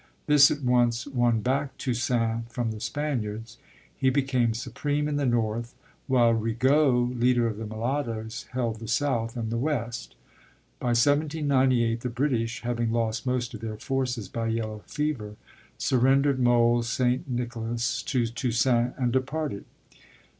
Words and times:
This 0.25 0.49
at 0.49 0.63
once 0.63 1.05
won 1.05 1.41
back 1.41 1.77
Toussaint 1.77 2.45
from 2.49 2.71
the 2.71 2.79
Spaniards. 2.79 3.59
He 3.95 4.09
became 4.09 4.55
supreme 4.55 5.07
in 5.07 5.17
the 5.17 5.27
north, 5.27 5.75
while 6.07 6.33
Rigaud, 6.33 7.13
leader 7.19 7.45
of 7.45 7.57
the 7.57 7.67
mulattoes, 7.67 8.47
held 8.53 8.79
the 8.79 8.87
south 8.87 9.37
and 9.37 9.51
the 9.51 9.59
west. 9.59 10.15
By 10.79 10.87
1798 10.87 12.01
the 12.01 12.09
British, 12.09 12.63
having 12.63 12.91
lost 12.91 13.27
most 13.27 13.53
of 13.53 13.61
their 13.61 13.77
forces 13.77 14.27
by 14.27 14.47
yellow 14.47 14.79
fever, 14.87 15.35
surrendered 15.77 16.39
Mole 16.39 16.81
St. 16.81 17.29
Nicholas 17.29 18.01
to 18.01 18.25
Toussaint 18.25 18.95
and 18.97 19.13
departed. 19.13 19.65